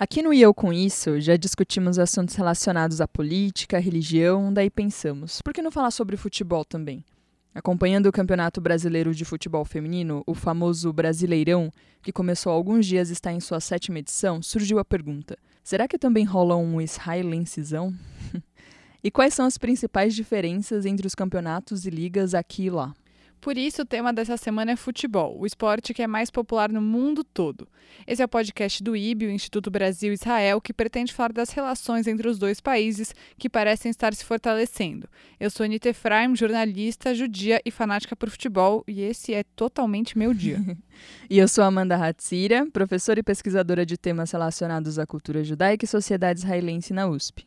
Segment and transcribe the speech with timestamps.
[0.00, 5.42] Aqui no E Eu Com Isso, já discutimos assuntos relacionados à política, religião, daí pensamos,
[5.42, 7.04] por que não falar sobre futebol também?
[7.52, 13.10] Acompanhando o Campeonato Brasileiro de Futebol Feminino, o famoso Brasileirão, que começou há alguns dias
[13.10, 17.92] e está em sua sétima edição, surgiu a pergunta: será que também rola um israelencizão?
[19.02, 22.94] e quais são as principais diferenças entre os campeonatos e ligas aqui e lá?
[23.40, 26.80] Por isso, o tema dessa semana é futebol, o esporte que é mais popular no
[26.80, 27.68] mundo todo.
[28.06, 32.28] Esse é o podcast do IB, o Instituto Brasil-Israel, que pretende falar das relações entre
[32.28, 35.08] os dois países que parecem estar se fortalecendo.
[35.38, 40.34] Eu sou Anita Efraim, jornalista, judia e fanática por futebol, e esse é totalmente meu
[40.34, 40.60] dia.
[41.30, 45.88] e eu sou Amanda Hatzira, professora e pesquisadora de temas relacionados à cultura judaica e
[45.88, 47.46] sociedade israelense na USP.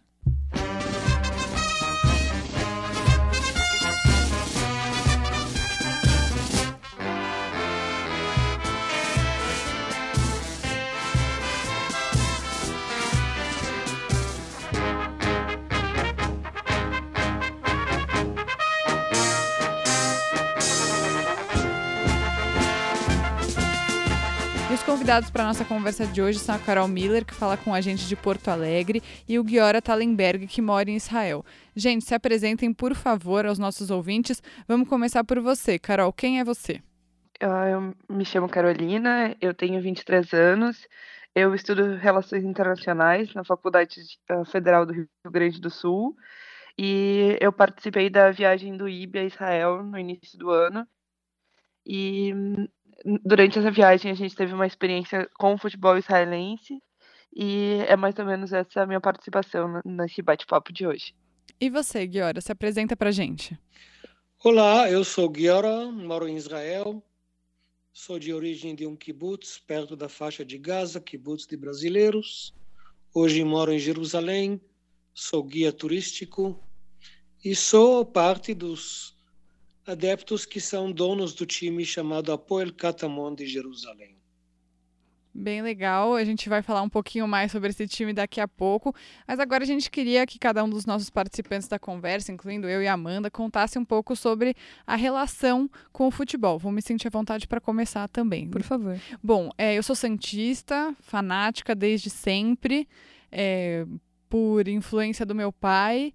[25.02, 28.08] Convidados para nossa conversa de hoje são a Carol Miller, que fala com a gente
[28.08, 31.44] de Porto Alegre, e o Giora Talenberg, que mora em Israel.
[31.76, 34.44] Gente, se apresentem, por favor, aos nossos ouvintes.
[34.68, 35.80] Vamos começar por você.
[35.80, 36.84] Carol, quem é você?
[37.40, 40.88] Eu me chamo Carolina, eu tenho 23 anos,
[41.34, 43.96] eu estudo Relações Internacionais na Faculdade
[44.30, 46.16] eh, Federal do Rio Grande do Sul
[46.78, 50.88] e eu participei da viagem do IB a Israel no início do ano.
[51.84, 52.32] E
[53.24, 56.82] durante essa viagem a gente teve uma experiência com o futebol israelense
[57.36, 61.14] e é mais ou menos essa a minha participação nesse bate-papo de hoje.
[61.60, 63.58] E você, Guiora, se apresenta pra gente.
[64.44, 67.04] Olá, eu sou Guiora, moro em Israel.
[67.94, 72.54] Sou de origem de um kibbutz perto da faixa de Gaza, kibbutz de brasileiros.
[73.14, 74.62] Hoje moro em Jerusalém,
[75.14, 76.58] sou guia turístico
[77.44, 79.16] e sou parte dos
[79.86, 84.22] adeptos que são donos do time chamado Apoel Catamon de Jerusalém.
[85.34, 88.94] Bem legal, a gente vai falar um pouquinho mais sobre esse time daqui a pouco,
[89.26, 92.84] mas agora a gente queria que cada um dos nossos participantes da conversa, incluindo eu
[92.84, 94.54] e a Amanda, contasse um pouco sobre
[94.86, 96.60] a relação com o futebol.
[96.60, 98.50] Vou me sentir à vontade para começar também.
[98.50, 99.00] Por favor.
[99.24, 102.86] Bom, é, eu sou santista, fanática desde sempre,
[103.32, 103.86] é,
[104.30, 106.14] por influência do meu pai.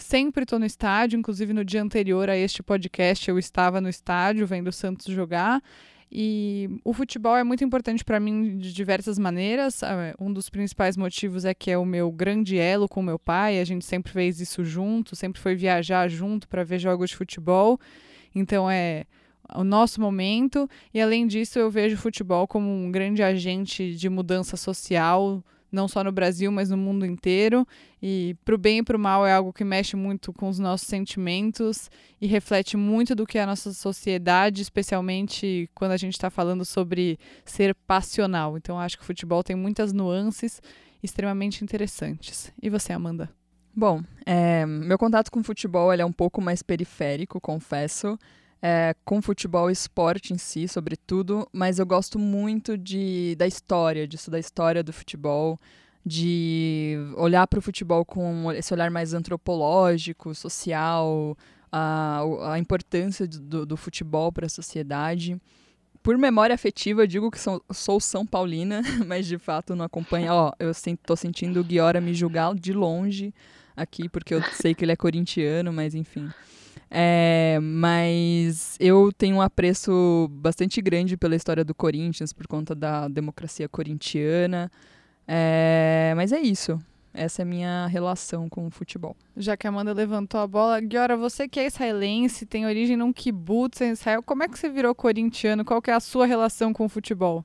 [0.00, 4.46] Sempre estou no estádio, inclusive no dia anterior a este podcast eu estava no estádio
[4.46, 5.62] vendo o Santos jogar.
[6.10, 9.82] E o futebol é muito importante para mim de diversas maneiras.
[9.82, 13.60] Ah, um dos principais motivos é que é o meu grande elo com meu pai.
[13.60, 17.78] A gente sempre fez isso junto, sempre foi viajar junto para ver jogos de futebol.
[18.34, 19.04] Então é
[19.54, 20.68] o nosso momento.
[20.94, 25.88] E além disso, eu vejo o futebol como um grande agente de mudança social não
[25.88, 27.66] só no Brasil, mas no mundo inteiro.
[28.02, 30.58] E para o bem e para o mal é algo que mexe muito com os
[30.58, 36.14] nossos sentimentos e reflete muito do que é a nossa sociedade, especialmente quando a gente
[36.14, 38.56] está falando sobre ser passional.
[38.56, 40.60] Então acho que o futebol tem muitas nuances
[41.02, 42.52] extremamente interessantes.
[42.62, 43.30] E você, Amanda?
[43.74, 48.18] Bom, é, meu contato com o futebol é um pouco mais periférico, confesso
[48.62, 54.06] é, com futebol e esporte em si, sobretudo, mas eu gosto muito de, da história,
[54.06, 55.58] disso, da história do futebol,
[56.04, 61.36] de olhar para o futebol com esse olhar mais antropológico, social,
[61.72, 62.22] a,
[62.52, 65.40] a importância do, do futebol para a sociedade.
[66.02, 70.32] Por memória afetiva, digo que sou, sou São Paulina, mas de fato não acompanho.
[70.32, 73.34] Ó, eu estou sentindo o Guiora me julgar de longe
[73.76, 76.30] aqui, porque eu sei que ele é corintiano, mas enfim.
[76.90, 83.06] É, mas eu tenho um apreço bastante grande pela história do Corinthians, por conta da
[83.06, 84.70] democracia corintiana.
[85.26, 86.78] É, mas é isso.
[87.12, 89.16] Essa é a minha relação com o futebol.
[89.36, 93.12] Já que a Amanda levantou a bola, Giora, você que é israelense, tem origem num
[93.12, 95.64] kibbutz em Israel, como é que você virou corintiano?
[95.64, 97.44] Qual que é a sua relação com o futebol?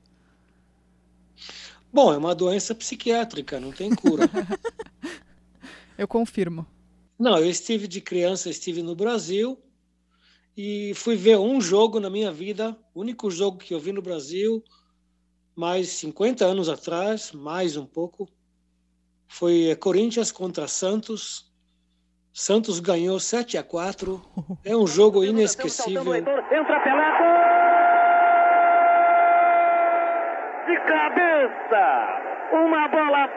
[1.92, 4.28] Bom, é uma doença psiquiátrica, não tem cura.
[5.98, 6.66] Eu confirmo.
[7.18, 9.58] Não, eu estive de criança, estive no Brasil
[10.56, 14.02] e fui ver um jogo na minha vida, o único jogo que eu vi no
[14.02, 14.62] Brasil,
[15.54, 18.28] mais 50 anos atrás, mais um pouco,
[19.26, 21.50] foi Corinthians contra Santos.
[22.32, 24.22] Santos ganhou 7 a 4.
[24.62, 26.14] É um jogo inesquecível.
[26.14, 27.24] Entra Pelado!
[30.66, 32.26] De cabeça!
[32.52, 33.28] Uma bola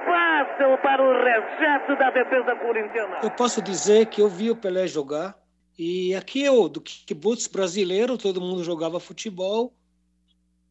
[0.82, 3.20] para o rejeito da defesa corintiana.
[3.24, 5.38] Eu posso dizer que eu vi o Pelé jogar.
[5.78, 9.74] E aqui eu, do kibbutz brasileiro, todo mundo jogava futebol.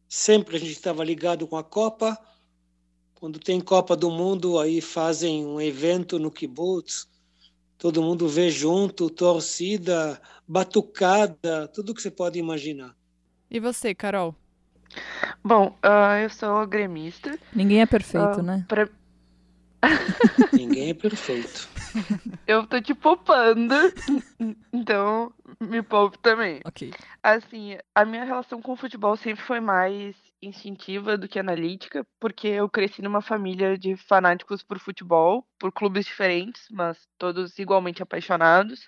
[0.07, 2.17] Sempre a gente estava ligado com a Copa,
[3.15, 7.05] Quando tem Copa do Mundo, aí fazem um evento no kibbutz,
[7.77, 12.95] todo mundo vê junto, torcida, batucada, tudo que você pode imaginar.
[13.51, 14.33] E você, Carol?
[15.43, 17.37] Bom, uh, eu sou gremista.
[17.53, 18.65] Ninguém é perfeito, uh, né?
[18.67, 18.87] Pra...
[20.53, 21.69] Ninguém é perfeito.
[22.47, 23.75] Eu tô te poupando,
[24.73, 26.61] então me poupe também.
[26.65, 26.91] Ok.
[27.21, 32.47] Assim, a minha relação com o futebol sempre foi mais instintiva do que analítica, porque
[32.47, 38.87] eu cresci numa família de fanáticos por futebol, por clubes diferentes, mas todos igualmente apaixonados.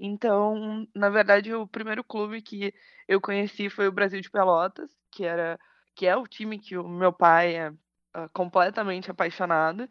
[0.00, 2.72] Então, na verdade, o primeiro clube que
[3.06, 5.58] eu conheci foi o Brasil de Pelotas, que era
[5.94, 7.72] que é o time que o meu pai é
[8.16, 9.88] uh, completamente apaixonado.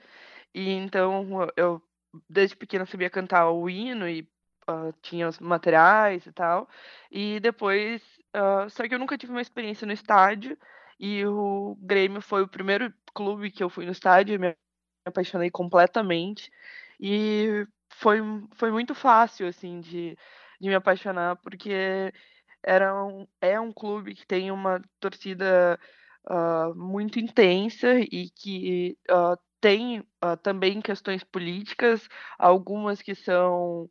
[0.54, 1.82] E então eu
[2.30, 4.22] desde pequena sabia cantar o hino e
[4.70, 6.70] uh, tinha os materiais e tal.
[7.12, 8.02] E depois,
[8.36, 10.58] uh, só que eu nunca tive uma experiência no estádio.
[11.00, 14.56] E o Grêmio foi o primeiro clube que eu fui no estádio, me
[15.06, 16.52] apaixonei completamente.
[17.00, 18.20] E foi,
[18.56, 20.18] foi muito fácil, assim, de,
[20.60, 22.12] de me apaixonar, porque
[22.64, 25.80] era um, é um clube que tem uma torcida
[26.30, 32.08] uh, muito intensa e que uh, tem uh, também questões políticas,
[32.38, 33.90] algumas que são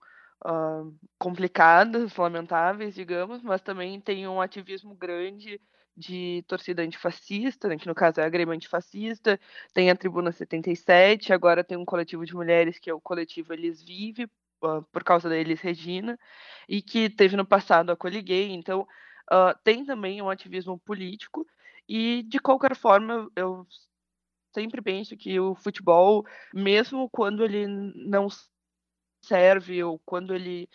[1.18, 5.60] complicadas, lamentáveis, digamos, mas também tem um ativismo grande
[5.96, 9.40] de torcida antifascista, né, que no caso é a Grêmio Antifascista,
[9.72, 13.82] tem a Tribuna 77, agora tem um coletivo de mulheres que é o coletivo Eles
[13.82, 14.28] Vive,
[14.60, 16.18] por causa da Elis Regina,
[16.68, 18.82] e que teve no passado a Coliguei, então
[19.32, 21.46] uh, tem também um ativismo político,
[21.88, 23.66] e de qualquer forma eu
[24.54, 26.24] sempre penso que o futebol,
[26.54, 28.28] mesmo quando ele não
[29.22, 30.68] serve ou quando ele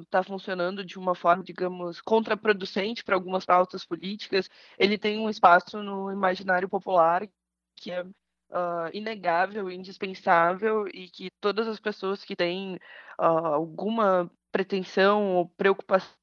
[0.00, 4.48] está uh, funcionando de uma forma, digamos, contraproducente para algumas pautas políticas,
[4.78, 7.28] ele tem um espaço no imaginário popular
[7.76, 12.76] que é uh, inegável, indispensável e que todas as pessoas que têm
[13.20, 16.17] uh, alguma pretensão ou preocupação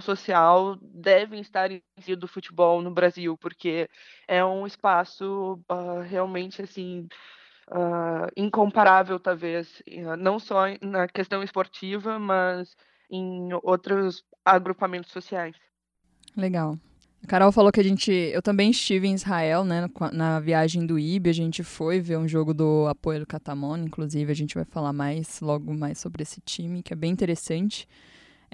[0.00, 3.88] social devem estar inseridos do futebol no Brasil, porque
[4.26, 5.60] é um espaço
[6.08, 7.08] realmente assim
[7.70, 12.76] uh, incomparável, talvez, ah, não só na questão esportiva, mas
[13.10, 15.56] em outros agrupamentos sociais.
[16.36, 16.78] Legal.
[17.22, 18.12] A Carol falou que a gente.
[18.12, 19.88] Eu também estive em Israel, né?
[20.12, 23.78] Na viagem do IB, a gente foi ver um jogo do Apoio do Catamon.
[23.78, 27.88] Inclusive, a gente vai falar mais, logo mais sobre esse time, que é bem interessante.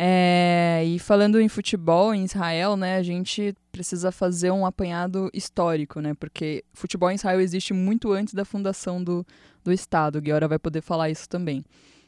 [0.03, 6.01] É, e falando em futebol em Israel, né, a gente precisa fazer um apanhado histórico,
[6.01, 9.27] né, porque futebol em Israel existe muito antes da fundação do,
[9.63, 10.19] do Estado.
[10.19, 11.63] Guiora vai poder falar isso também.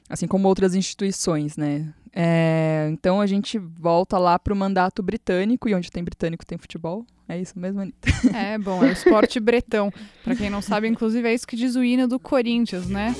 [0.09, 1.93] Assim como outras instituições, né?
[2.14, 6.59] É, então a gente volta lá para o mandato britânico, e onde tem britânico tem
[6.59, 7.06] futebol.
[7.29, 8.12] É isso mesmo, Anitta?
[8.35, 9.93] É, bom, é o esporte bretão.
[10.23, 13.14] Para quem não sabe, inclusive, é isso que diz o hino do Corinthians, né?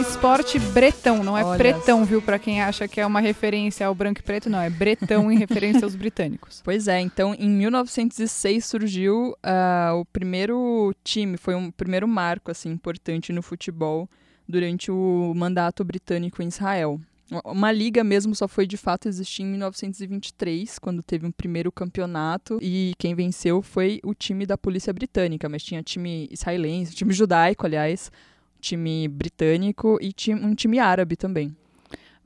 [0.00, 2.20] Esporte bretão, não é Olha pretão, viu?
[2.20, 5.38] Para quem acha que é uma referência ao branco e preto, não, é bretão em
[5.38, 6.60] referência aos britânicos.
[6.66, 12.70] Pois é, então em 1906 surgiu uh, o primeiro time, foi um primeiro marco assim
[12.70, 14.08] importante no futebol
[14.48, 17.00] durante o mandato britânico em Israel.
[17.44, 22.58] Uma liga mesmo só foi de fato existir em 1923, quando teve um primeiro campeonato
[22.62, 27.66] e quem venceu foi o time da polícia britânica, mas tinha time israelense, time judaico,
[27.66, 28.12] aliás,
[28.60, 31.54] time britânico e um time árabe também.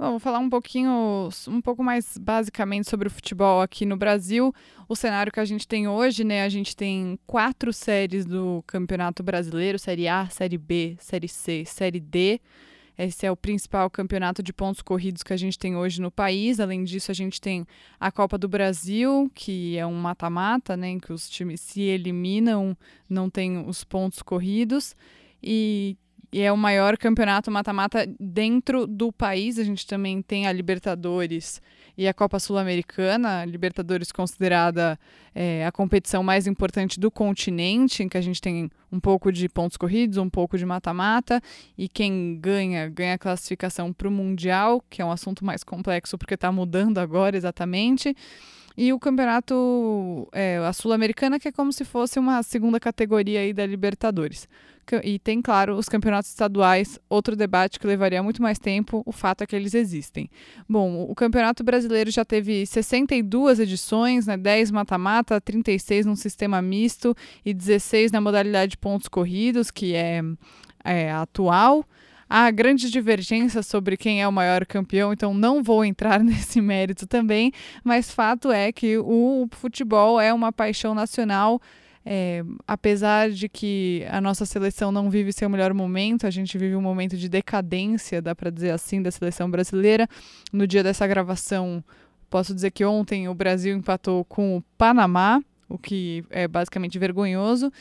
[0.09, 4.51] Vou falar um pouquinho, um pouco mais basicamente sobre o futebol aqui no Brasil.
[4.89, 6.43] O cenário que a gente tem hoje, né?
[6.43, 12.01] A gente tem quatro séries do Campeonato Brasileiro: Série A, Série B, Série C, Série
[12.01, 12.41] D.
[12.97, 16.61] Esse é o principal campeonato de pontos corridos que a gente tem hoje no país.
[16.61, 17.67] Além disso, a gente tem
[17.99, 22.75] a Copa do Brasil, que é um mata-mata, né, em que os times se eliminam,
[23.09, 24.97] não tem os pontos corridos.
[25.43, 25.97] E
[26.33, 29.59] e é o maior campeonato mata-mata dentro do país.
[29.59, 31.61] A gente também tem a Libertadores
[31.99, 33.45] e a Copa Sul-Americana.
[33.45, 34.99] Libertadores considerada
[35.35, 39.49] é, a competição mais importante do continente, em que a gente tem um pouco de
[39.49, 41.43] pontos corridos, um pouco de mata-mata.
[41.77, 46.17] E quem ganha, ganha a classificação para o Mundial, que é um assunto mais complexo
[46.17, 48.15] porque está mudando agora exatamente.
[48.77, 53.53] E o campeonato, é, a Sul-Americana, que é como se fosse uma segunda categoria aí
[53.53, 54.49] da Libertadores.
[55.05, 59.43] E tem, claro, os campeonatos estaduais, outro debate que levaria muito mais tempo, o fato
[59.43, 60.31] é que eles existem.
[60.69, 67.15] Bom, o Campeonato Brasileiro já teve 62 edições, né, 10 mata-mata, 36 num sistema misto
[67.45, 70.23] e 16 na modalidade de pontos corridos, que é,
[70.85, 71.85] é atual.
[72.33, 77.05] Há grandes divergências sobre quem é o maior campeão, então não vou entrar nesse mérito
[77.05, 81.61] também, mas fato é que o futebol é uma paixão nacional.
[82.05, 86.75] É, apesar de que a nossa seleção não vive seu melhor momento, a gente vive
[86.75, 90.09] um momento de decadência, dá para dizer assim, da seleção brasileira.
[90.53, 91.85] No dia dessa gravação,
[92.31, 97.73] posso dizer que ontem o Brasil empatou com o Panamá, o que é basicamente vergonhoso.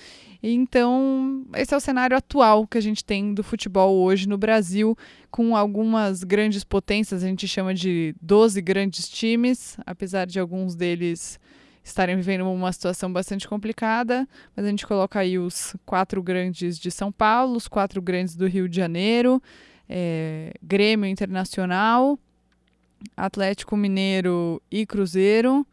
[0.44, 4.98] Então, esse é o cenário atual que a gente tem do futebol hoje no Brasil,
[5.32, 11.40] com algumas grandes potências, a gente chama de 12 grandes times, apesar de alguns deles
[11.84, 16.92] estarem vivendo uma situação bastante complicada, mas a gente coloca aí os quatro grandes de
[16.92, 19.42] São Paulo, os quatro grandes do Rio de Janeiro,
[19.88, 22.20] é, Grêmio Internacional,
[23.16, 25.66] Atlético Mineiro e Cruzeiro.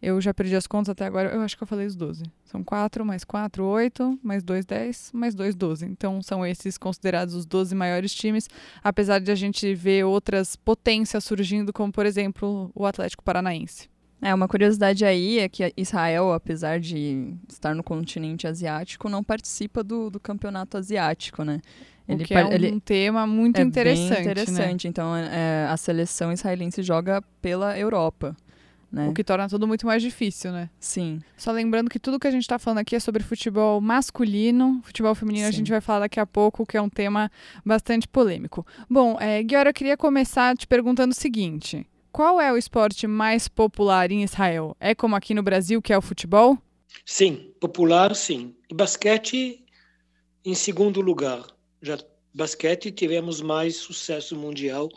[0.00, 2.22] Eu já perdi as contas até agora, eu acho que eu falei os 12.
[2.44, 5.86] São 4 mais 4, 8, mais 2, 10, mais 2, 12.
[5.86, 8.48] Então são esses considerados os 12 maiores times,
[8.82, 13.90] apesar de a gente ver outras potências surgindo, como por exemplo o Atlético Paranaense.
[14.20, 19.84] É, uma curiosidade aí é que Israel, apesar de estar no continente asiático, não participa
[19.84, 21.60] do, do campeonato asiático, né?
[22.08, 24.22] Ele, o que é um ele, tema muito é interessante.
[24.22, 24.86] Interessante.
[24.86, 24.90] Né?
[24.90, 28.34] Então, é, a seleção israelense joga pela Europa.
[28.90, 29.06] Né?
[29.06, 30.70] O que torna tudo muito mais difícil, né?
[30.80, 31.20] Sim.
[31.36, 34.80] Só lembrando que tudo que a gente está falando aqui é sobre futebol masculino.
[34.82, 35.48] Futebol feminino Sim.
[35.48, 37.30] a gente vai falar daqui a pouco, que é um tema
[37.64, 38.66] bastante polêmico.
[38.88, 41.86] Bom, é, Guiora, eu queria começar te perguntando o seguinte.
[42.18, 44.76] Qual é o esporte mais popular em Israel?
[44.80, 46.58] É como aqui no Brasil, que é o futebol?
[47.06, 48.56] Sim, popular sim.
[48.68, 49.64] E basquete
[50.44, 51.46] em segundo lugar.
[51.80, 51.96] Já
[52.34, 54.88] basquete tivemos mais sucesso mundial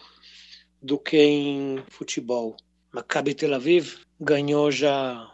[0.82, 2.58] do que em futebol.
[2.92, 5.32] Maccabi Tel Aviv ganhou já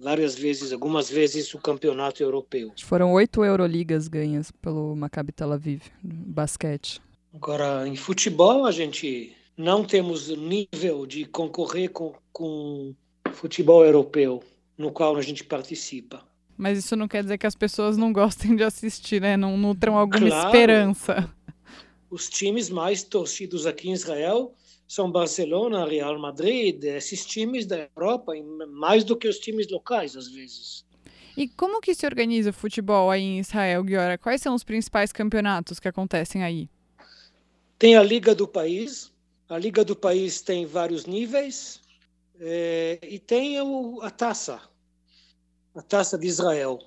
[0.00, 2.72] várias vezes, algumas vezes, o campeonato europeu.
[2.82, 7.00] Foram oito Euroligas ganhas pelo Maccabi Tel Aviv, basquete.
[7.32, 12.94] Agora, em futebol, a gente não temos nível de concorrer com, com
[13.32, 14.42] futebol europeu,
[14.76, 16.22] no qual a gente participa.
[16.56, 19.36] Mas isso não quer dizer que as pessoas não gostem de assistir, né?
[19.36, 21.30] Não nutram alguma claro, esperança.
[22.10, 24.54] Os times mais torcidos aqui em Israel
[24.86, 28.34] são Barcelona, Real Madrid, esses times da Europa,
[28.68, 30.84] mais do que os times locais, às vezes.
[31.36, 34.18] E como que se organiza o futebol aí em Israel, Guiora?
[34.18, 36.68] Quais são os principais campeonatos que acontecem aí?
[37.78, 39.11] Tem a Liga do País.
[39.52, 41.78] A Liga do País tem vários níveis.
[42.40, 44.58] É, e tem o, a taça,
[45.74, 46.78] a taça de Israel,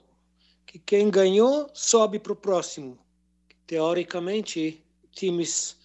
[0.66, 2.98] que quem ganhou sobe para o próximo.
[3.68, 5.78] Teoricamente, times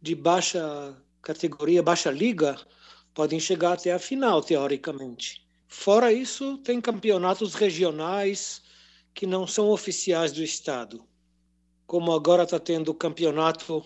[0.00, 2.58] de baixa categoria baixa liga
[3.12, 5.46] podem chegar até a final, teoricamente.
[5.68, 8.62] Fora isso, tem campeonatos regionais
[9.12, 11.04] que não são oficiais do Estado.
[11.86, 13.84] Como agora está tendo o campeonato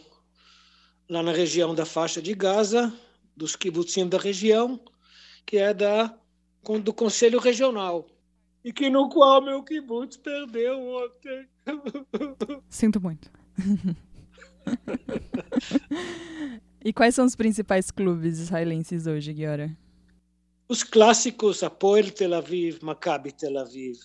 [1.08, 2.92] lá na região da faixa de Gaza,
[3.36, 4.80] dos kibbutzim da região,
[5.46, 6.14] que é da,
[6.82, 8.06] do Conselho Regional.
[8.64, 11.48] E que no qual meu kibbutz perdeu ontem.
[12.68, 13.30] Sinto muito.
[16.84, 19.76] E quais são os principais clubes israelenses hoje, Guiora?
[20.68, 23.98] Os clássicos Apoel Tel Aviv, Maccabi Tel Aviv,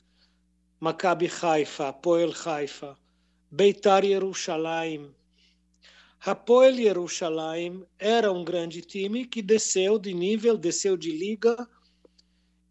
[0.80, 2.98] Maccabi Haifa, Apoel Haifa,
[3.52, 5.14] Beitar Yerushalayim.
[6.26, 11.68] Apoel Yerushalayim era um grande time que desceu de nível, desceu de liga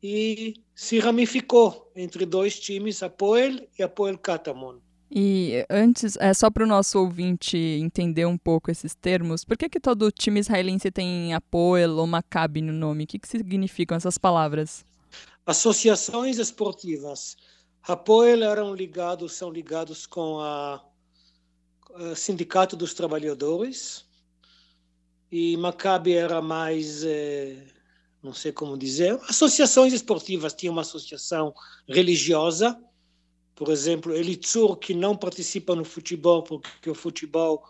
[0.02, 4.78] e se ramificou entre dois times, Apoel e Apoel Katamon.
[5.10, 9.68] E antes, é só para o nosso ouvinte entender um pouco esses termos, por que,
[9.68, 13.04] que todo time israelense tem Apoel ou Maccabi no nome?
[13.04, 14.82] O que, que significam essas palavras?
[15.44, 17.36] Associações esportivas.
[17.82, 20.82] Apoel eram ligados, são ligados com a
[22.16, 24.04] Sindicato dos Trabalhadores
[25.30, 27.66] e Maccabi era mais, eh,
[28.22, 30.54] não sei como dizer, associações esportivas.
[30.54, 31.54] Tinha uma associação
[31.88, 32.78] religiosa
[33.54, 37.62] por exemplo, Elitzur, que não participa no futebol, porque o futebol,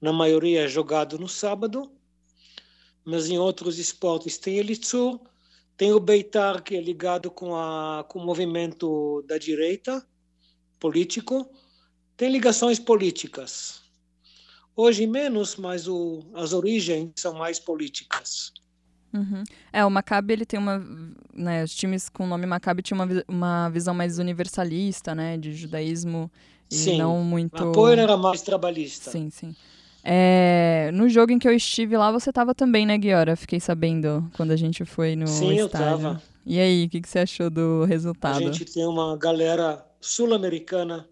[0.00, 1.90] na maioria, é jogado no sábado,
[3.04, 5.18] mas em outros esportes tem Elitzur,
[5.76, 10.06] tem o Beitar, que é ligado com, a, com o movimento da direita
[10.78, 11.50] político,
[12.20, 13.80] tem ligações políticas.
[14.76, 18.52] Hoje menos, mas o, as origens são mais políticas.
[19.10, 19.42] Uhum.
[19.72, 20.84] É, o Maccabi, ele tem uma...
[21.32, 25.38] Né, os times com o nome Maccabi tinham uma, uma visão mais universalista, né?
[25.38, 26.30] De judaísmo
[26.70, 27.56] e sim, não muito...
[27.56, 29.10] A Poeira era mais trabalhista.
[29.10, 29.56] Sim, sim.
[30.04, 33.34] É, no jogo em que eu estive lá, você estava também, né, Guiora?
[33.34, 35.58] Fiquei sabendo quando a gente foi no Sim, estádio.
[35.58, 36.22] eu estava.
[36.44, 38.36] E aí, o que, que você achou do resultado?
[38.36, 41.08] A gente tem uma galera sul-americana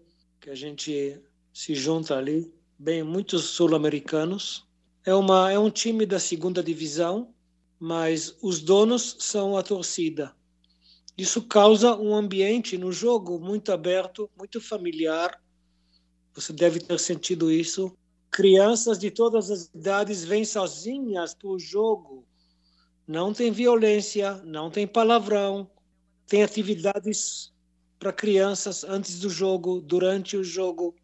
[0.49, 1.21] que a gente
[1.53, 2.51] se junta ali.
[2.77, 4.65] bem muitos sul-americanos.
[5.05, 7.35] É uma é um time da segunda divisão,
[7.79, 10.35] mas os donos são a torcida.
[11.15, 15.39] Isso causa um ambiente no jogo muito aberto, muito familiar.
[16.33, 17.95] Você deve ter sentido isso.
[18.31, 22.25] Crianças de todas as idades vêm sozinhas para o jogo.
[23.05, 25.69] Não tem violência, não tem palavrão,
[26.25, 27.51] tem atividades
[27.99, 30.95] para crianças antes do jogo, durante o jogo.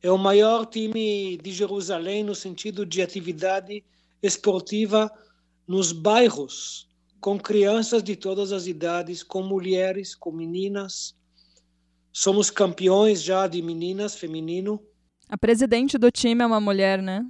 [0.00, 3.84] É o maior time de Jerusalém no sentido de atividade
[4.22, 5.10] esportiva
[5.66, 6.88] nos bairros,
[7.20, 11.14] com crianças de todas as idades, com mulheres, com meninas.
[12.12, 14.80] Somos campeões já de meninas, feminino.
[15.28, 17.26] A presidente do time é uma mulher, né?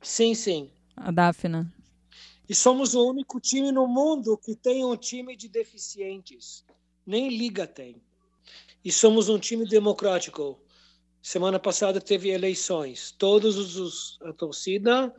[0.00, 0.70] Sim, sim.
[0.96, 1.72] A Daphna.
[2.48, 6.64] E somos o único time no mundo que tem um time de deficientes.
[7.06, 8.02] Nem liga tem.
[8.84, 10.60] E somos um time democrático.
[11.20, 13.12] Semana passada teve eleições.
[13.12, 15.14] Todos os a torcida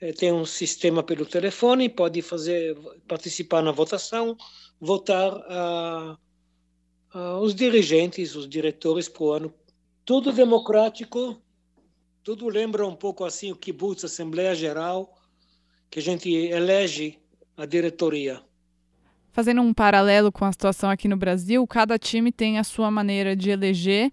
[0.00, 2.76] eh, tem um sistema pelo telefone, pode fazer
[3.06, 4.36] participar na votação,
[4.80, 6.18] votar a,
[7.12, 9.54] a, os dirigentes, os diretores para o ano.
[10.04, 11.40] Tudo democrático.
[12.22, 15.16] Tudo lembra um pouco assim o kibbutz, Assembleia Geral,
[15.90, 17.18] que a gente elege
[17.56, 18.42] a diretoria.
[19.32, 23.36] Fazendo um paralelo com a situação aqui no Brasil, cada time tem a sua maneira
[23.36, 24.10] de eleger,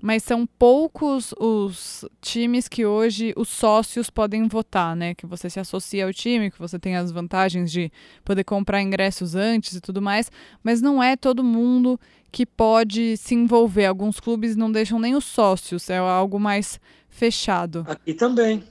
[0.00, 5.14] mas são poucos os times que hoje os sócios podem votar, né?
[5.14, 7.92] Que você se associa ao time, que você tem as vantagens de
[8.24, 10.30] poder comprar ingressos antes e tudo mais,
[10.62, 11.98] mas não é todo mundo
[12.30, 13.86] que pode se envolver.
[13.86, 17.84] Alguns clubes não deixam nem os sócios, é algo mais fechado.
[17.88, 18.62] Aqui também.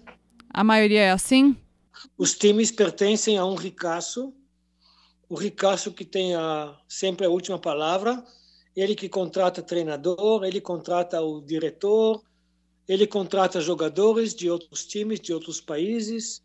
[0.51, 1.55] A maioria é assim?
[2.17, 4.33] Os times pertencem a um ricaço
[5.29, 8.23] o ricaço que tem a, sempre a última palavra,
[8.75, 12.21] ele que contrata treinador, ele contrata o diretor,
[12.87, 16.41] ele contrata jogadores de outros times, de outros países.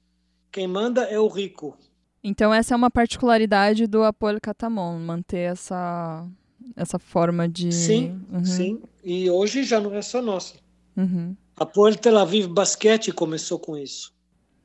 [0.52, 1.76] Quem manda é o rico.
[2.22, 6.28] Então essa é uma particularidade do Apoel Catamon, manter essa
[6.76, 8.44] essa forma de Sim, uhum.
[8.44, 8.82] sim.
[9.02, 10.54] E hoje já não é só nossa.
[10.96, 11.36] Uhum.
[11.56, 14.12] Apoel Tel Aviv Basquete começou com isso.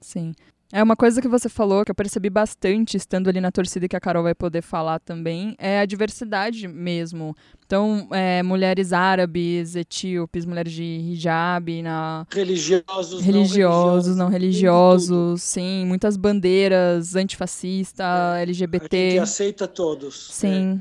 [0.01, 0.33] Sim.
[0.71, 3.95] É uma coisa que você falou que eu percebi bastante estando ali na torcida que
[3.95, 7.35] a Carol vai poder falar também, é a diversidade mesmo.
[7.65, 12.27] Então, é, mulheres árabes, etíopes, mulheres de hijab, na...
[12.29, 18.03] religiosos, religiosos, não religiosos, não religiosos sim, muitas bandeiras antifascista,
[18.37, 18.95] é, LGBT.
[18.95, 20.27] A gente aceita todos.
[20.31, 20.79] Sim.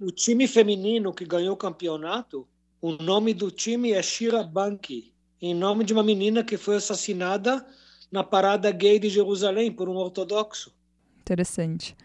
[0.00, 0.04] É.
[0.04, 2.48] O time feminino que ganhou o campeonato,
[2.80, 5.12] o nome do time é Shira Banki,
[5.42, 7.66] em nome de uma menina que foi assassinada
[8.10, 10.74] na parada gay de Jerusalém por um ortodoxo.
[11.20, 11.96] Interessante.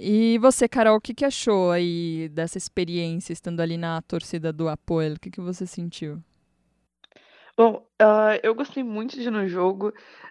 [0.00, 4.68] E você, Carol, o que, que achou aí dessa experiência estando ali na torcida do
[4.68, 5.14] Apoel?
[5.14, 6.22] O que, que você sentiu?
[7.56, 9.88] Bom, uh, eu gostei muito de ir no jogo.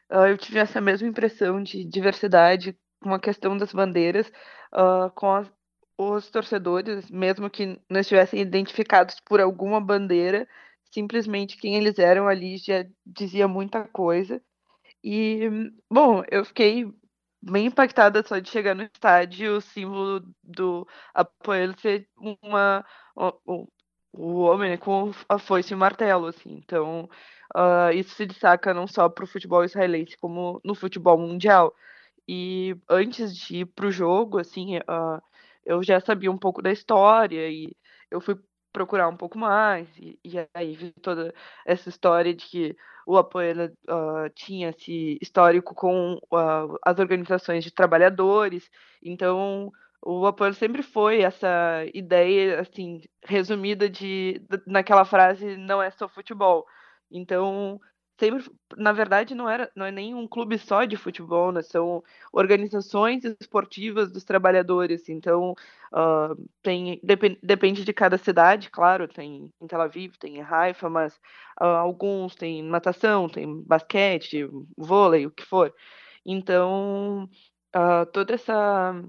[0.10, 4.32] Uh, eu tive essa mesma impressão de diversidade com a questão das bandeiras,
[4.74, 5.52] uh, com as,
[5.98, 10.48] os torcedores, mesmo que não estivessem identificados por alguma bandeira,
[10.92, 14.42] simplesmente quem eles eram ali já dizia muita coisa.
[15.10, 16.86] E, bom, eu fiquei
[17.42, 23.68] bem impactada só de chegar no estádio, o símbolo do apoio ser uma, o,
[24.42, 26.58] homem né, com a foice e o martelo, assim.
[26.58, 27.10] Então,
[27.56, 31.74] uh, isso se destaca não só para o futebol israelense, como no futebol mundial.
[32.28, 35.22] E antes de ir para o jogo, assim, uh,
[35.66, 37.74] eu já sabia um pouco da história e
[38.12, 38.36] eu fui
[38.72, 41.34] procurar um pouco mais e, e aí vi toda
[41.66, 42.76] essa história de que
[43.06, 48.70] o apoio uh, tinha esse histórico com uh, as organizações de trabalhadores,
[49.02, 56.08] então o apoio sempre foi essa ideia assim resumida de naquela frase não é só
[56.08, 56.66] futebol.
[57.10, 57.80] Então
[58.20, 58.44] sempre,
[58.76, 61.62] na verdade, não era, não é nem um clube só de futebol, né?
[61.62, 65.08] São organizações esportivas dos trabalhadores.
[65.10, 65.54] Então,
[65.94, 69.08] uh, tem depend, depende de cada cidade, claro.
[69.08, 71.16] Tem em Tel Aviv, tem em Haifa, mas
[71.62, 75.74] uh, alguns tem natação, tem basquete, vôlei, o que for.
[76.26, 77.30] Então,
[77.76, 79.02] uh, toda essa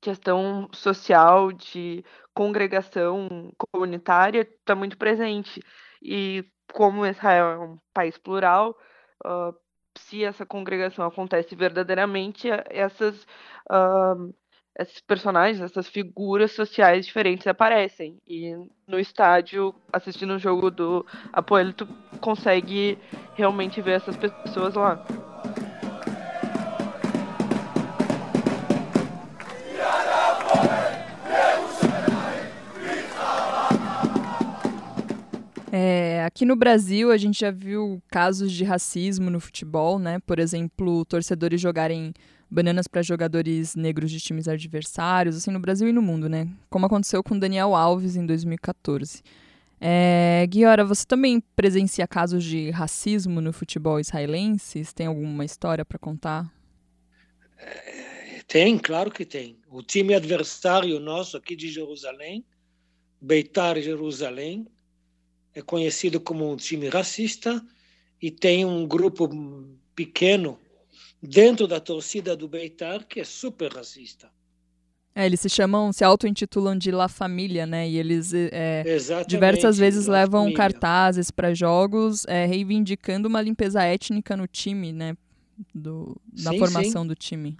[0.00, 2.04] questão social de
[2.34, 5.60] congregação comunitária está muito presente.
[6.02, 8.76] E como Israel é um país plural,
[9.24, 9.54] uh,
[9.96, 13.22] se essa congregação acontece verdadeiramente, essas,
[13.70, 14.34] uh,
[14.78, 18.20] esses personagens, essas figuras sociais diferentes aparecem.
[18.26, 18.54] E
[18.86, 21.88] no estádio, assistindo o jogo do Apoel, tu
[22.20, 22.98] consegue
[23.34, 25.02] realmente ver essas pessoas lá.
[36.28, 40.18] Aqui no Brasil, a gente já viu casos de racismo no futebol, né?
[40.20, 42.12] Por exemplo, torcedores jogarem
[42.50, 46.46] bananas para jogadores negros de times adversários, assim, no Brasil e no mundo, né?
[46.68, 49.22] Como aconteceu com Daniel Alves em 2014.
[49.80, 54.82] É, Guiora, você também presencia casos de racismo no futebol israelense?
[54.94, 56.52] Tem alguma história para contar?
[58.46, 59.58] Tem, claro que tem.
[59.70, 62.44] O time adversário nosso aqui de Jerusalém,
[63.20, 64.66] Beitar Jerusalém,
[65.58, 67.60] é conhecido como um time racista
[68.22, 69.28] e tem um grupo
[69.94, 70.58] pequeno
[71.20, 74.30] dentro da torcida do Beitar que é super racista.
[75.14, 77.88] É, eles se chamam, se auto-intitulam de La Família, né?
[77.88, 78.84] E eles é,
[79.26, 80.56] diversas vezes La levam família.
[80.56, 85.16] cartazes para jogos é, reivindicando uma limpeza étnica no time, né?
[85.74, 87.08] Do, da sim, formação sim.
[87.08, 87.56] do time.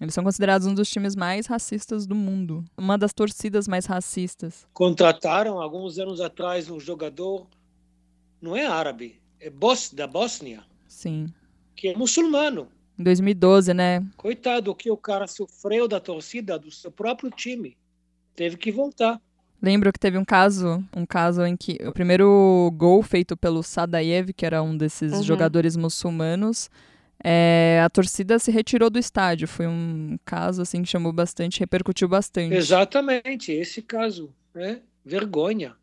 [0.00, 2.64] Eles são considerados um dos times mais racistas do mundo.
[2.76, 4.66] Uma das torcidas mais racistas.
[4.72, 7.46] Contrataram, alguns anos atrás, um jogador,
[8.40, 9.50] não é árabe, é
[9.92, 10.64] da Bósnia.
[10.88, 11.26] Sim.
[11.76, 12.68] Que é muçulmano.
[12.98, 14.04] Em 2012, né?
[14.16, 17.76] Coitado, que o cara sofreu da torcida do seu próprio time.
[18.34, 19.20] Teve que voltar.
[19.62, 24.32] Lembro que teve um caso, um caso em que o primeiro gol feito pelo Sadayev,
[24.32, 25.22] que era um desses uhum.
[25.22, 26.68] jogadores muçulmanos,
[27.22, 29.48] é, a torcida se retirou do estádio.
[29.48, 32.54] Foi um caso assim que chamou bastante, repercutiu bastante.
[32.54, 34.80] Exatamente, esse caso, né?
[35.04, 35.74] Vergonha.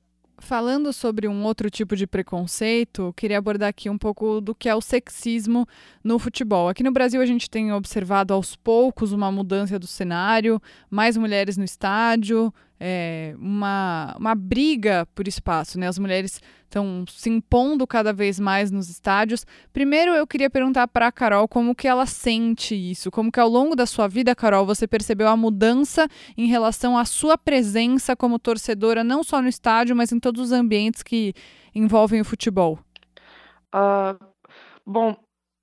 [0.41, 4.75] Falando sobre um outro tipo de preconceito, queria abordar aqui um pouco do que é
[4.75, 5.67] o sexismo
[6.01, 6.69] no futebol.
[6.69, 11.57] Aqui no Brasil a gente tem observado aos poucos uma mudança do cenário, mais mulheres
[11.57, 15.87] no estádio, é, uma, uma briga por espaço, né?
[15.87, 19.45] As mulheres estão se impondo cada vez mais nos estádios.
[19.73, 23.49] Primeiro, eu queria perguntar para a Carol como que ela sente isso, como que ao
[23.49, 28.39] longo da sua vida, Carol, você percebeu a mudança em relação à sua presença como
[28.39, 31.33] torcedora, não só no estádio, mas em todos os ambientes que
[31.75, 32.79] envolvem o futebol.
[33.75, 34.17] Uh,
[34.85, 35.15] bom,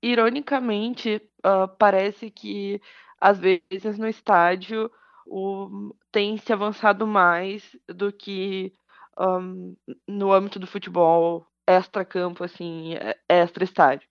[0.03, 2.79] ironicamente, uh, parece que
[3.19, 4.91] às vezes no estádio
[5.27, 8.73] o, tem se avançado mais do que
[9.19, 9.75] um,
[10.07, 14.07] no âmbito do futebol extra-campo, assim, é, extra-estádio.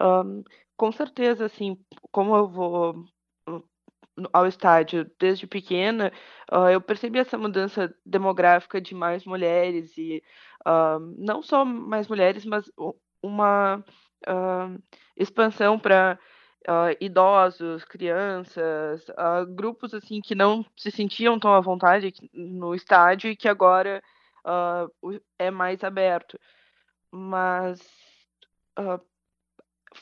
[0.00, 0.44] Um,
[0.76, 1.78] com certeza, assim,
[2.12, 3.04] como eu vou
[3.48, 3.62] hum,
[4.32, 6.12] ao estádio desde pequena,
[6.52, 10.22] uh, eu percebi essa mudança demográfica de mais mulheres e
[10.66, 12.70] uh, não só mais mulheres, mas
[13.22, 13.84] uma
[14.28, 14.82] uh,
[15.16, 16.18] expansão para
[16.68, 23.30] uh, idosos, crianças, uh, grupos assim que não se sentiam tão à vontade no estádio
[23.30, 24.02] e que agora
[24.44, 26.38] uh, é mais aberto.
[27.12, 27.80] Mas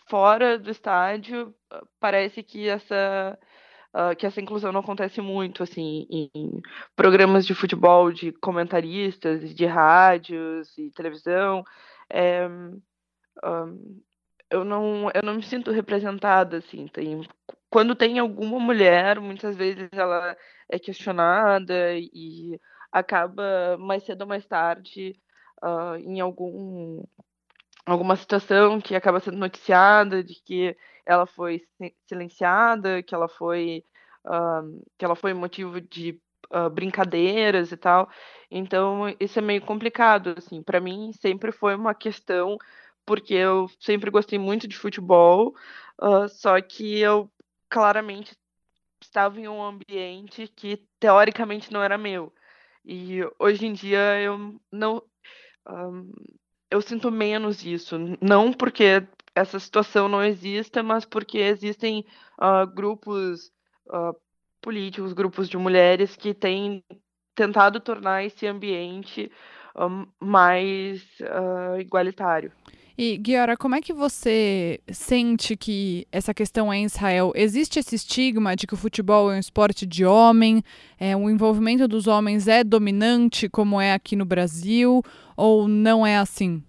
[0.09, 1.55] fora do estádio
[1.99, 3.39] parece que essa
[4.17, 6.31] que essa inclusão não acontece muito assim em
[6.95, 11.65] programas de futebol de comentaristas de rádios e televisão
[12.11, 12.49] é,
[13.45, 14.01] um,
[14.51, 16.87] eu não, eu não me sinto representada, assim.
[16.89, 17.27] Tem,
[17.71, 20.37] quando tem alguma mulher, muitas vezes ela
[20.71, 22.59] é questionada e
[22.93, 25.15] acaba mais cedo ou mais tarde
[25.63, 27.03] uh, em algum
[27.87, 31.63] alguma situação que acaba sendo noticiada de que ela foi
[32.07, 33.85] silenciada, que ela foi
[34.27, 36.21] uh, que ela foi motivo de
[36.53, 38.09] uh, brincadeiras e tal.
[38.51, 40.63] Então isso é meio complicado, assim.
[40.63, 42.59] Para mim sempre foi uma questão
[43.09, 45.57] porque eu sempre gostei muito de futebol,
[45.99, 47.31] uh, só que eu
[47.71, 48.37] claramente
[49.03, 52.31] estava em um ambiente que teoricamente não era meu.
[52.85, 55.03] E hoje em dia eu não.
[55.67, 56.13] Um,
[56.71, 57.97] eu sinto menos isso.
[58.21, 59.03] Não porque
[59.35, 62.05] essa situação não exista, mas porque existem
[62.39, 63.51] uh, grupos
[63.87, 64.15] uh,
[64.61, 66.85] políticos, grupos de mulheres que têm
[67.35, 69.33] tentado tornar esse ambiente
[70.21, 71.07] mais
[71.79, 72.53] igualitário.
[73.01, 77.31] E, Guiara, como é que você sente que essa questão é em Israel?
[77.37, 80.65] Existe esse estigma de que o futebol é um esporte de homem,
[80.99, 85.01] é, o envolvimento dos homens é dominante, como é aqui no Brasil,
[85.37, 86.61] ou não é assim?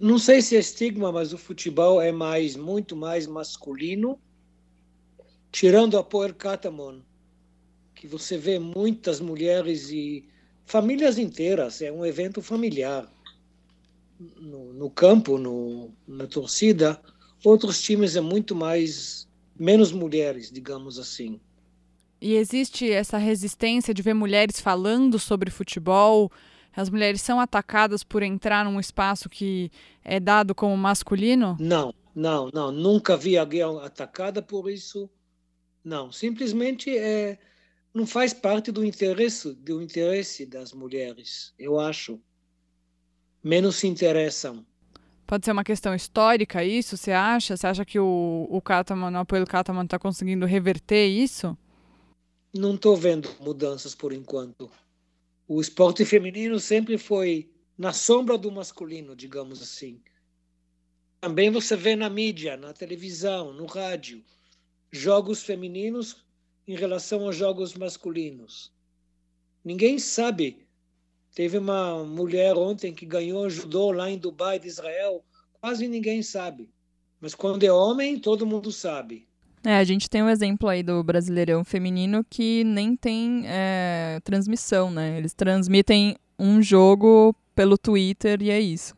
[0.00, 4.18] Não sei se é estigma, mas o futebol é mais, muito mais masculino,
[5.52, 6.98] tirando a Poer Catamon,
[7.94, 10.28] que você vê muitas mulheres e
[10.66, 13.08] famílias inteiras, é um evento familiar
[14.18, 17.00] no, no campo, no, na torcida,
[17.44, 19.28] outros times é muito mais
[19.58, 21.40] menos mulheres, digamos assim.
[22.20, 26.30] E existe essa resistência de ver mulheres falando sobre futebol?
[26.74, 29.70] As mulheres são atacadas por entrar num espaço que
[30.04, 31.56] é dado como masculino?
[31.60, 32.72] Não, não, não.
[32.72, 35.08] Nunca vi alguém atacada por isso.
[35.84, 37.38] Não, simplesmente é,
[37.94, 42.20] não faz parte do interesse do interesse das mulheres, eu acho.
[43.42, 44.64] Menos se interessam.
[45.26, 47.56] Pode ser uma questão histórica isso, você acha?
[47.56, 51.56] Você acha que o, o Kataman, o apoio do Kataman está conseguindo reverter isso?
[52.56, 54.70] Não estou vendo mudanças por enquanto.
[55.46, 60.00] O esporte feminino sempre foi na sombra do masculino, digamos assim.
[61.20, 64.22] Também você vê na mídia, na televisão, no rádio,
[64.90, 66.24] jogos femininos
[66.66, 68.72] em relação aos jogos masculinos.
[69.64, 70.66] Ninguém sabe.
[71.38, 75.22] Teve uma mulher ontem que ganhou judô lá em Dubai, de Israel.
[75.60, 76.68] Quase ninguém sabe.
[77.20, 79.24] Mas quando é homem, todo mundo sabe.
[79.62, 84.90] É, a gente tem um exemplo aí do Brasileirão feminino que nem tem é, transmissão,
[84.90, 85.16] né?
[85.16, 88.96] Eles transmitem um jogo pelo Twitter e é isso.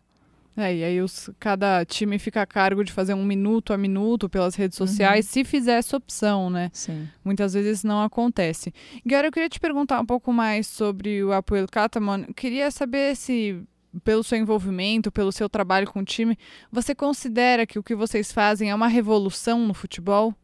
[0.61, 4.29] É, e aí os, cada time fica a cargo de fazer um minuto a minuto
[4.29, 4.87] pelas redes uhum.
[4.87, 5.33] sociais, uhum.
[5.33, 6.70] se fizer essa opção, né?
[6.73, 7.09] Sim.
[7.25, 8.73] Muitas vezes não acontece.
[9.05, 12.25] Guilherme, eu queria te perguntar um pouco mais sobre o Apoio Catamon.
[12.35, 13.62] Queria saber se,
[14.05, 16.38] pelo seu envolvimento, pelo seu trabalho com o time,
[16.70, 20.35] você considera que o que vocês fazem é uma revolução no futebol?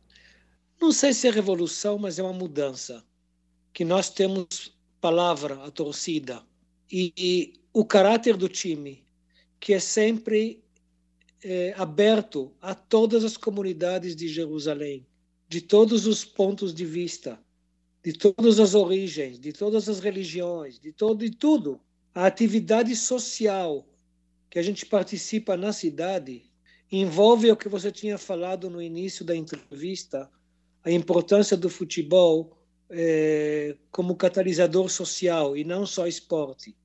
[0.81, 3.05] Não sei se é revolução, mas é uma mudança.
[3.73, 6.43] Que nós temos palavra, a torcida,
[6.91, 9.06] e, e o caráter do time
[9.61, 10.63] que é sempre
[11.43, 15.07] é, aberto a todas as comunidades de Jerusalém,
[15.49, 17.39] de todos os pontos de vista,
[18.03, 21.81] de todas as origens, de todas as religiões, de todo e tudo.
[22.15, 23.87] A atividade social
[24.49, 26.45] que a gente participa na cidade
[26.91, 30.31] envolve o que você tinha falado no início da entrevista,
[30.85, 32.57] a importância do futebol
[32.89, 36.77] é, como catalisador social e não só esporte.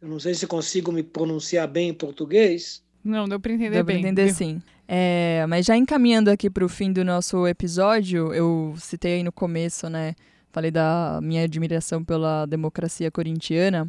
[0.00, 2.82] Eu não sei se consigo me pronunciar bem em português.
[3.02, 3.96] Não, deu para entender deu bem.
[3.96, 4.60] Deu para entender sim.
[4.88, 9.32] É, mas já encaminhando aqui para o fim do nosso episódio, eu citei aí no
[9.32, 10.14] começo, né?
[10.52, 13.86] Falei da minha admiração pela democracia corintiana.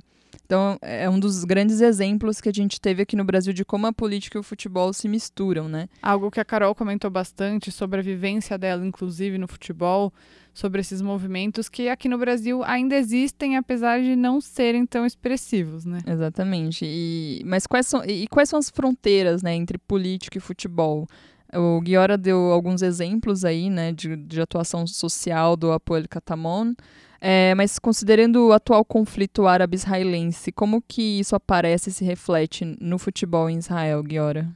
[0.48, 3.86] Então, é um dos grandes exemplos que a gente teve aqui no Brasil de como
[3.86, 5.90] a política e o futebol se misturam, né?
[6.02, 10.14] Algo que a Carol comentou bastante sobre a vivência dela, inclusive no futebol,
[10.54, 15.84] sobre esses movimentos que aqui no Brasil ainda existem, apesar de não serem tão expressivos,
[15.84, 16.00] né?
[16.08, 16.86] Exatamente.
[16.86, 21.10] E, mas quais são, e quais são as fronteiras né, entre política e futebol?
[21.54, 26.74] O Guiora deu alguns exemplos aí, né, de, de atuação social do Apoio Catamon,
[27.20, 32.98] é, mas considerando o atual conflito árabe-israelense, como que isso aparece e se reflete no
[32.98, 34.48] futebol em Israel, Guiora?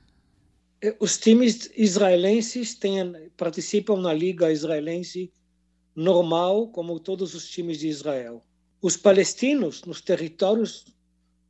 [0.82, 5.32] É, os times israelenses têm, participam na liga israelense
[5.96, 8.42] normal, como todos os times de Israel.
[8.82, 10.86] Os palestinos, nos territórios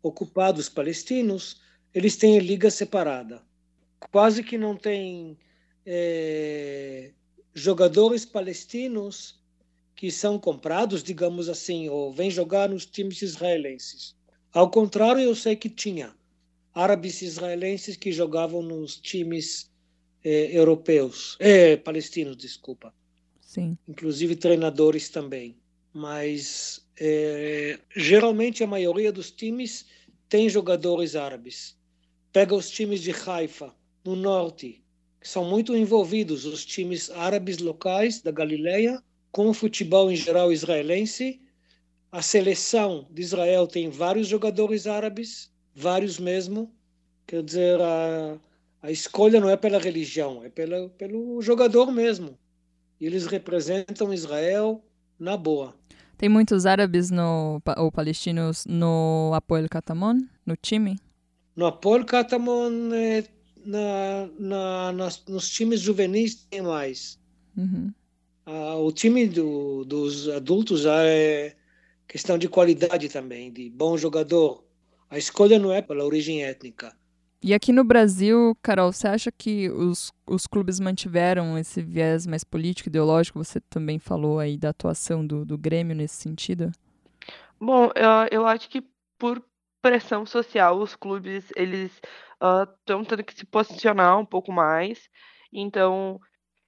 [0.01, 1.61] ocupados palestinos,
[1.93, 3.41] eles têm liga separada.
[4.11, 5.37] Quase que não tem
[5.85, 7.11] é,
[7.53, 9.40] jogadores palestinos
[10.01, 14.15] que são comprados, digamos assim, ou vêm jogar nos times israelenses.
[14.51, 16.15] Ao contrário, eu sei que tinha
[16.73, 19.69] árabes israelenses que jogavam nos times
[20.23, 22.91] eh, europeus, eh, palestinos, desculpa.
[23.41, 23.77] Sim.
[23.87, 25.55] Inclusive treinadores também.
[25.93, 29.85] Mas eh, geralmente a maioria dos times
[30.27, 31.77] tem jogadores árabes.
[32.33, 33.71] Pega os times de Haifa,
[34.03, 34.83] no norte,
[35.19, 38.99] que são muito envolvidos, os times árabes locais da Galileia,
[39.31, 41.41] com o futebol em geral israelense.
[42.11, 46.71] A seleção de Israel tem vários jogadores árabes, vários mesmo.
[47.25, 48.37] Quer dizer, a,
[48.81, 52.37] a escolha não é pela religião, é pela, pelo jogador mesmo.
[52.99, 54.83] E eles representam Israel
[55.17, 55.73] na boa.
[56.17, 60.99] Tem muitos árabes no, ou palestinos no Apoel Katamon, no time?
[61.55, 63.23] No Apoel Katamon, é,
[63.65, 67.17] na, na, nas, nos times juvenis tem mais.
[67.57, 67.91] Uhum.
[68.45, 71.55] Ah, o time do, dos adultos já é
[72.07, 74.63] questão de qualidade também, de bom jogador.
[75.09, 76.95] A escolha não é pela origem étnica.
[77.43, 82.43] E aqui no Brasil, Carol, você acha que os, os clubes mantiveram esse viés mais
[82.43, 83.43] político, ideológico?
[83.43, 86.71] Você também falou aí da atuação do, do Grêmio nesse sentido?
[87.59, 88.83] Bom, eu, eu acho que
[89.17, 89.43] por
[89.81, 91.91] pressão social, os clubes eles
[92.33, 95.09] estão uh, tendo que se posicionar um pouco mais.
[95.51, 96.19] Então,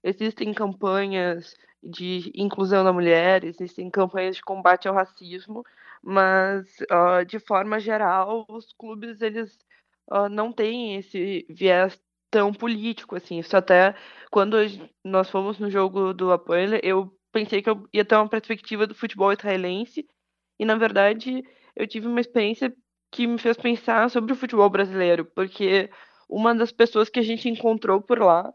[0.04, 5.66] existem campanhas de inclusão da mulher, existem campanhas de combate ao racismo,
[6.02, 9.58] mas uh, de forma geral os clubes eles
[10.12, 13.40] uh, não têm esse viés tão político assim.
[13.40, 13.96] Isso até
[14.32, 14.58] quando
[15.04, 18.96] nós fomos no jogo do Apoel, eu pensei que eu ia ter uma perspectiva do
[18.96, 20.08] futebol israelense
[20.60, 21.44] e na verdade
[21.76, 22.74] eu tive uma experiência
[23.12, 25.90] que me fez pensar sobre o futebol brasileiro, porque
[26.28, 28.52] uma das pessoas que a gente encontrou por lá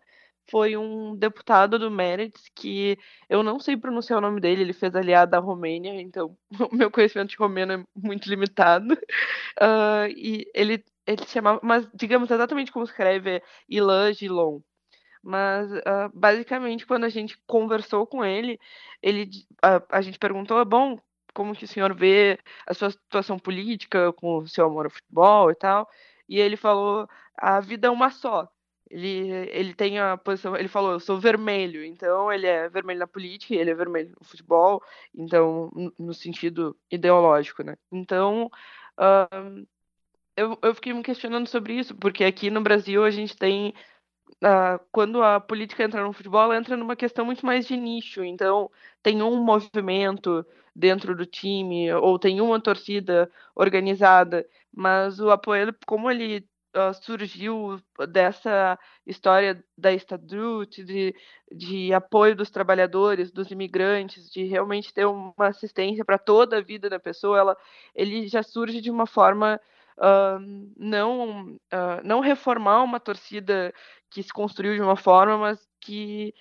[0.50, 4.94] foi um deputado do Meretz, que eu não sei pronunciar o nome dele, ele fez
[4.94, 6.36] aliado da Romênia, então
[6.72, 8.96] o meu conhecimento de romeno é muito limitado.
[9.60, 14.60] Uh, e ele ele chamava, mas digamos exatamente como escreve é Ilan Gilon.
[15.22, 18.60] Mas uh, basicamente quando a gente conversou com ele,
[19.02, 19.24] ele
[19.64, 20.98] uh, a gente perguntou, bom,
[21.34, 25.50] como que o senhor vê a sua situação política com o seu amor ao futebol
[25.50, 25.88] e tal?
[26.28, 28.48] E ele falou, a vida é uma só.
[28.90, 33.06] Ele, ele tem a posição, ele falou, eu sou vermelho, então ele é vermelho na
[33.06, 34.82] política ele é vermelho no futebol,
[35.14, 37.76] então, no sentido ideológico, né?
[37.92, 38.50] Então,
[38.98, 39.66] uh,
[40.36, 43.74] eu, eu fiquei me questionando sobre isso, porque aqui no Brasil a gente tem,
[44.42, 48.24] uh, quando a política entra no futebol, ela entra numa questão muito mais de nicho,
[48.24, 48.70] então
[49.02, 56.10] tem um movimento dentro do time, ou tem uma torcida organizada, mas o apoio, como
[56.10, 61.14] ele uh, surgiu dessa história da Estadrut, de,
[61.50, 66.88] de apoio dos trabalhadores, dos imigrantes, de realmente ter uma assistência para toda a vida
[66.88, 67.56] da pessoa, ela,
[67.94, 69.60] ele já surge de uma forma
[69.98, 73.72] uh, não, uh, não reformar uma torcida
[74.10, 76.34] que se construiu de uma forma, mas que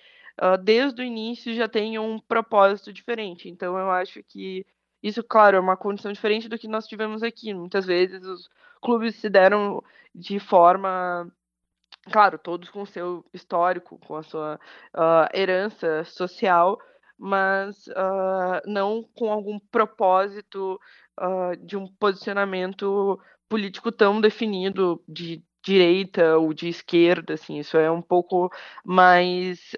[0.62, 3.48] desde o início já tem um propósito diferente.
[3.48, 4.64] Então eu acho que
[5.02, 7.54] isso, claro, é uma condição diferente do que nós tivemos aqui.
[7.54, 8.48] Muitas vezes os
[8.80, 9.82] clubes se deram
[10.14, 11.30] de forma
[12.10, 14.58] claro, todos com seu histórico, com a sua
[14.94, 16.78] uh, herança social,
[17.18, 20.80] mas uh, não com algum propósito
[21.20, 27.90] uh, de um posicionamento político tão definido de direita ou de esquerda, assim, isso é
[27.90, 28.50] um pouco
[28.84, 29.74] mais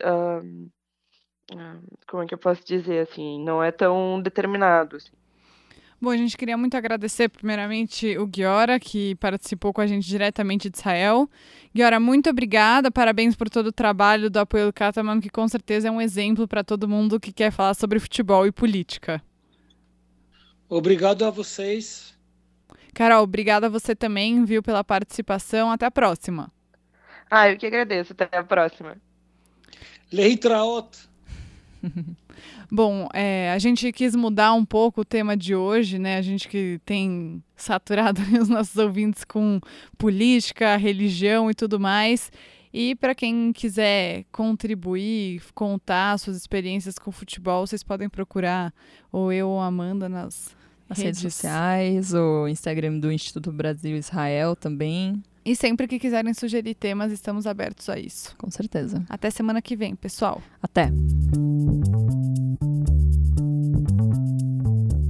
[2.07, 4.97] como é que eu posso dizer assim, não é tão determinado.
[4.97, 5.11] Assim.
[6.01, 10.71] Bom, a gente queria muito agradecer primeiramente o Guiora, que participou com a gente diretamente
[10.71, 11.29] de Israel.
[11.75, 15.89] Guiora, muito obrigada, parabéns por todo o trabalho do apoio do Cataman, que com certeza
[15.89, 19.23] é um exemplo para todo mundo que quer falar sobre futebol e política.
[20.71, 22.17] Obrigado a vocês.
[22.95, 25.71] Carol, obrigada a você também, viu, pela participação.
[25.71, 26.51] Até a próxima.
[27.31, 28.13] Ah, eu que agradeço.
[28.13, 28.97] Até a próxima.
[30.13, 31.10] Leitraot.
[32.71, 36.17] Bom, é, a gente quis mudar um pouco o tema de hoje, né?
[36.17, 39.61] A gente que tem saturado os nossos ouvintes com
[39.99, 42.31] política, religião e tudo mais.
[42.73, 48.73] E para quem quiser contribuir, contar suas experiências com futebol, vocês podem procurar
[49.11, 50.57] ou eu ou a Amanda nas,
[50.89, 51.21] nas redes.
[51.21, 55.21] redes sociais, o Instagram do Instituto Brasil Israel também.
[55.45, 58.37] E sempre que quiserem sugerir temas, estamos abertos a isso.
[58.37, 59.03] Com certeza.
[59.09, 60.43] Até semana que vem, pessoal.
[60.63, 60.91] Até.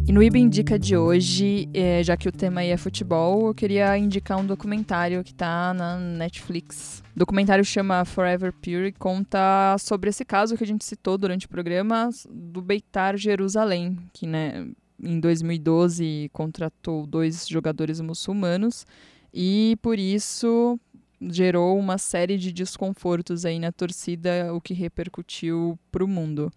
[0.06, 3.54] E no IBA Indica de hoje, é, já que o tema aí é futebol, eu
[3.54, 7.02] queria indicar um documentário que está na Netflix.
[7.14, 11.46] O documentário chama Forever Pure e conta sobre esse caso que a gente citou durante
[11.46, 14.66] o programa do Beitar Jerusalém, que né,
[15.00, 18.84] em 2012 contratou dois jogadores muçulmanos
[19.32, 20.78] e por isso
[21.20, 26.50] gerou uma série de desconfortos aí na torcida, o que repercutiu para o mundo.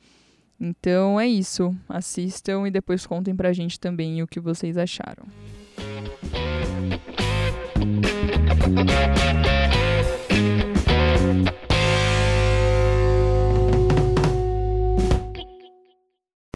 [0.60, 1.76] Então é isso.
[1.90, 5.26] Assistam e depois contem pra gente também o que vocês acharam.